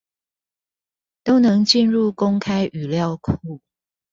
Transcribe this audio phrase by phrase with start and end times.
[1.23, 3.59] 都能進入公開語料庫